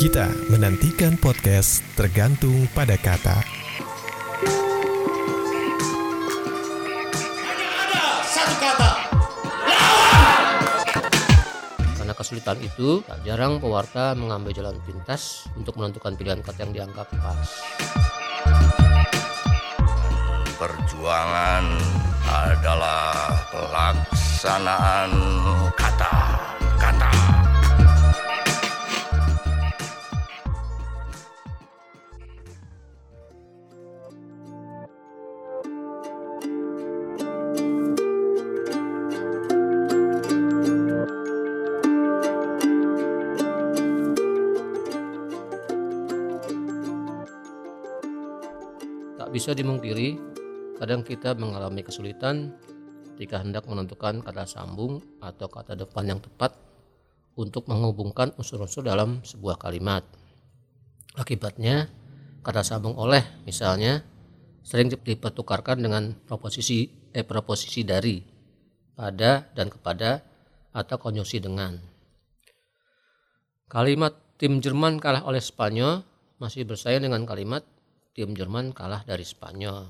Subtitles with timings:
[0.00, 3.36] Kita menantikan podcast tergantung pada kata.
[7.76, 8.90] ada satu kata
[12.00, 17.12] Karena kesulitan itu, tak jarang pewarta mengambil jalan pintas untuk menentukan pilihan kata yang dianggap
[17.20, 17.50] pas.
[20.56, 21.64] Perjuangan
[22.24, 25.12] adalah pelaksanaan
[25.76, 26.19] kata-kata.
[49.30, 50.18] Bisa dimungkiri,
[50.74, 52.50] kadang kita mengalami kesulitan
[53.14, 56.58] ketika hendak menentukan kata sambung atau kata depan yang tepat
[57.38, 60.02] untuk menghubungkan unsur-unsur dalam sebuah kalimat.
[61.14, 61.86] Akibatnya,
[62.42, 64.02] kata sambung oleh misalnya
[64.66, 68.18] sering dipertukarkan dengan proposisi eh proposisi dari,
[68.98, 70.26] pada dan kepada
[70.74, 71.78] atau konjungsi dengan.
[73.70, 74.10] Kalimat
[74.42, 76.02] tim Jerman kalah oleh Spanyol
[76.42, 77.62] masih bersaing dengan kalimat
[78.16, 79.86] tim Jerman kalah dari Spanyol.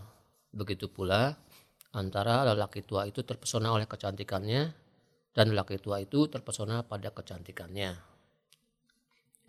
[0.50, 1.34] Begitu pula
[1.94, 4.62] antara lelaki tua itu terpesona oleh kecantikannya
[5.30, 7.94] dan lelaki tua itu terpesona pada kecantikannya.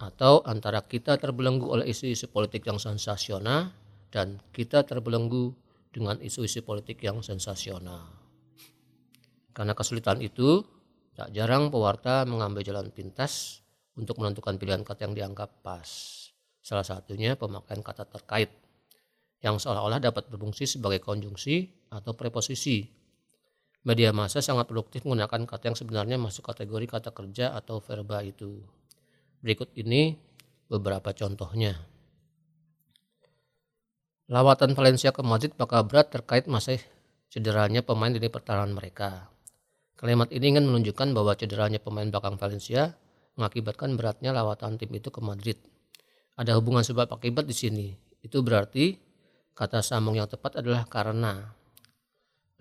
[0.01, 3.73] Atau antara kita terbelenggu oleh isu-isu politik yang sensasional
[4.09, 5.53] dan kita terbelenggu
[5.93, 8.09] dengan isu-isu politik yang sensasional.
[9.51, 10.63] Karena kesulitan itu,
[11.13, 13.59] tak jarang pewarta mengambil jalan pintas
[13.99, 16.20] untuk menentukan pilihan kata yang dianggap pas.
[16.61, 18.53] Salah satunya pemakaian kata terkait
[19.41, 22.85] yang seolah-olah dapat berfungsi sebagai konjungsi atau preposisi.
[23.81, 28.61] Media massa sangat produktif menggunakan kata yang sebenarnya masuk kategori kata kerja atau verba itu.
[29.41, 30.21] Berikut ini
[30.69, 31.73] beberapa contohnya.
[34.29, 36.77] Lawatan Valencia ke Madrid bakal berat terkait masih
[37.33, 39.33] cederanya pemain di pertahanan mereka.
[39.97, 42.93] Kalimat ini ingin menunjukkan bahwa cederanya pemain belakang Valencia
[43.33, 45.57] mengakibatkan beratnya lawatan tim itu ke Madrid.
[46.39, 47.87] Ada hubungan sebab akibat di sini.
[48.21, 48.95] Itu berarti
[49.57, 51.51] kata sambung yang tepat adalah karena.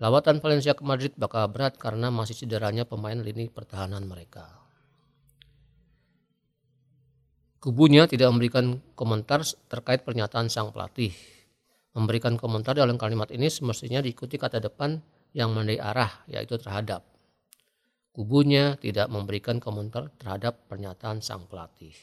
[0.01, 4.61] Lawatan Valencia ke Madrid bakal berat karena masih cederanya pemain lini pertahanan mereka.
[7.61, 11.13] Kubunya tidak memberikan komentar terkait pernyataan sang pelatih.
[11.93, 14.97] Memberikan komentar dalam kalimat ini semestinya diikuti kata depan
[15.37, 17.05] yang menandai arah, yaitu terhadap.
[18.11, 21.93] Kubunya tidak memberikan komentar terhadap pernyataan sang pelatih.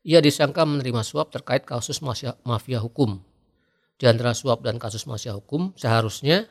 [0.00, 3.20] Ia disangka menerima suap terkait kasus mafia hukum.
[4.00, 6.48] Di antara suap dan kasus mafia hukum seharusnya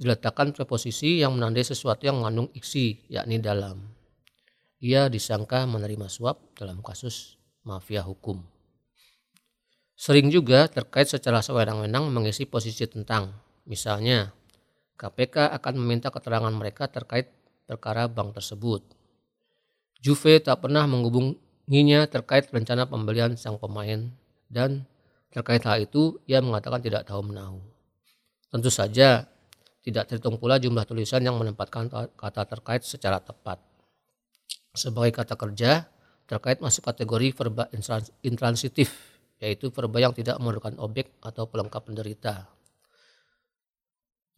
[0.00, 3.92] diletakkan preposisi yang menandai sesuatu yang mengandung iksi, yakni dalam.
[4.80, 8.40] Ia disangka menerima suap dalam kasus mafia hukum.
[9.98, 13.34] Sering juga terkait secara sewenang-wenang mengisi posisi tentang,
[13.66, 14.30] misalnya
[14.94, 17.28] KPK akan meminta keterangan mereka terkait
[17.66, 18.86] perkara bank tersebut.
[19.98, 20.86] Juve tak pernah
[21.68, 24.08] menghubunginya terkait rencana pembelian sang pemain
[24.48, 24.88] dan
[25.28, 27.60] terkait hal itu ia mengatakan tidak tahu menahu.
[28.48, 29.28] Tentu saja
[29.84, 33.60] tidak terhitung pula jumlah tulisan yang menempatkan kata terkait secara tepat.
[34.72, 35.84] Sebagai kata kerja,
[36.24, 37.68] terkait masuk kategori verba
[38.24, 38.88] intransitif,
[39.36, 42.48] yaitu verba yang tidak memerlukan objek atau pelengkap penderita.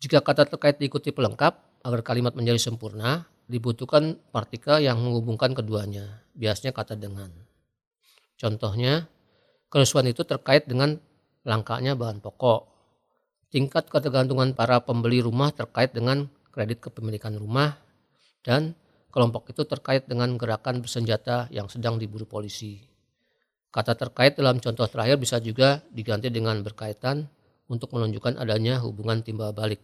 [0.03, 6.73] Jika kata terkait diikuti pelengkap, agar kalimat menjadi sempurna, dibutuhkan partikel yang menghubungkan keduanya, biasanya
[6.73, 7.29] kata dengan.
[8.41, 9.05] Contohnya,
[9.69, 10.97] kerusuhan itu terkait dengan
[11.45, 12.73] langkanya bahan pokok.
[13.53, 17.77] Tingkat ketergantungan para pembeli rumah terkait dengan kredit kepemilikan rumah,
[18.41, 18.73] dan
[19.13, 22.81] kelompok itu terkait dengan gerakan bersenjata yang sedang diburu polisi.
[23.71, 27.31] Kata terkait dalam contoh terakhir bisa juga diganti dengan berkaitan
[27.71, 29.79] untuk menunjukkan adanya hubungan timbal balik.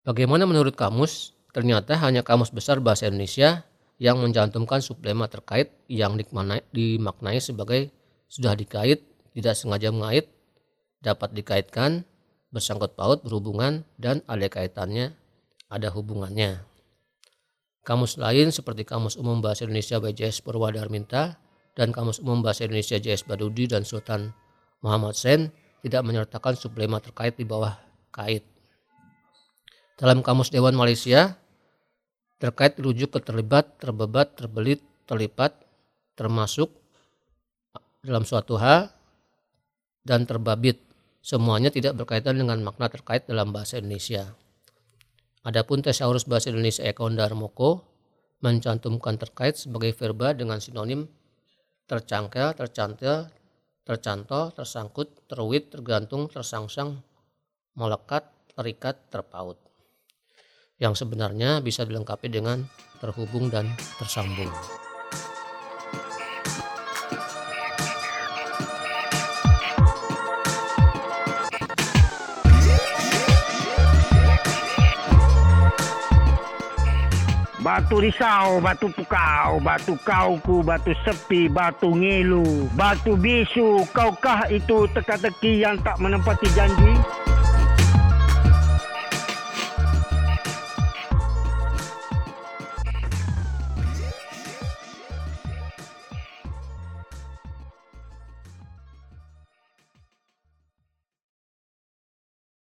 [0.00, 1.36] Bagaimana menurut kamus?
[1.52, 3.66] Ternyata hanya kamus besar bahasa Indonesia
[4.00, 6.16] yang mencantumkan sublema terkait yang
[6.72, 7.92] dimaknai sebagai
[8.32, 9.04] sudah dikait,
[9.36, 10.32] tidak sengaja mengait,
[11.04, 12.08] dapat dikaitkan,
[12.48, 15.12] bersangkut paut, berhubungan, dan ada kaitannya,
[15.68, 16.64] ada hubungannya.
[17.84, 21.36] Kamus lain seperti Kamus Umum Bahasa Indonesia BJS Purwadarminta
[21.76, 24.32] dan Kamus Umum Bahasa Indonesia JS Badudi dan Sultan
[24.80, 27.76] Muhammad Sen tidak menyertakan sublema terkait di bawah
[28.12, 28.44] kait.
[29.96, 31.40] Dalam Kamus Dewan Malaysia,
[32.40, 35.52] terkait dirujuk ke terlibat, terbebat, terbelit, terlipat,
[36.16, 36.72] termasuk
[38.00, 38.88] dalam suatu hal,
[40.02, 40.80] dan terbabit.
[41.20, 44.32] Semuanya tidak berkaitan dengan makna terkait dalam bahasa Indonesia.
[45.44, 47.84] Adapun tesaurus bahasa Indonesia Eko Darmoko
[48.40, 51.04] mencantumkan terkait sebagai verba dengan sinonim
[51.84, 53.28] tercangkel, tercantil,
[53.84, 57.04] tercantol, tersangkut, terwit, tergantung, tersangsang,
[57.76, 59.69] melekat, terikat, terpaut.
[60.80, 62.64] Yang sebenarnya bisa dilengkapi dengan
[63.04, 63.68] terhubung dan
[64.00, 64.48] tersambung.
[77.60, 85.60] Batu risau, batu pukau, batu kauku, batu sepi, batu ngilu, batu bisu, kaukah itu teka-teki
[85.60, 87.19] yang tak menempati janji?